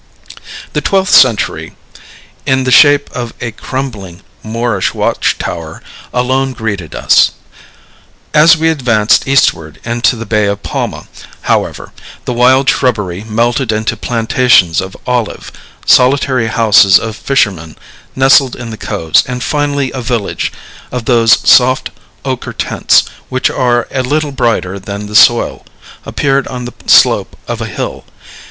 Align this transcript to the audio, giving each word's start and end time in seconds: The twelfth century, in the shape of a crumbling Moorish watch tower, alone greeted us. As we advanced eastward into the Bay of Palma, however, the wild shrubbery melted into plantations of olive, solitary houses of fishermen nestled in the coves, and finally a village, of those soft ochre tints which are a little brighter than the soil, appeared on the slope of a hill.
The 0.73 0.81
twelfth 0.81 1.13
century, 1.13 1.75
in 2.47 2.63
the 2.63 2.71
shape 2.71 3.07
of 3.11 3.35
a 3.39 3.51
crumbling 3.51 4.23
Moorish 4.41 4.95
watch 4.95 5.37
tower, 5.37 5.83
alone 6.11 6.53
greeted 6.53 6.95
us. 6.95 7.33
As 8.33 8.57
we 8.57 8.69
advanced 8.69 9.27
eastward 9.27 9.79
into 9.85 10.15
the 10.15 10.25
Bay 10.25 10.47
of 10.47 10.63
Palma, 10.63 11.07
however, 11.41 11.93
the 12.25 12.33
wild 12.33 12.67
shrubbery 12.67 13.23
melted 13.23 13.71
into 13.71 13.95
plantations 13.95 14.81
of 14.81 14.97
olive, 15.05 15.51
solitary 15.85 16.47
houses 16.47 16.97
of 16.97 17.15
fishermen 17.15 17.77
nestled 18.15 18.55
in 18.55 18.71
the 18.71 18.77
coves, 18.77 19.21
and 19.27 19.43
finally 19.43 19.91
a 19.91 20.01
village, 20.01 20.51
of 20.91 21.05
those 21.05 21.47
soft 21.47 21.91
ochre 22.25 22.53
tints 22.53 23.03
which 23.29 23.51
are 23.51 23.87
a 23.91 24.01
little 24.01 24.31
brighter 24.31 24.79
than 24.79 25.05
the 25.05 25.13
soil, 25.15 25.63
appeared 26.07 26.47
on 26.47 26.65
the 26.65 26.73
slope 26.87 27.37
of 27.47 27.61
a 27.61 27.67
hill. 27.67 28.03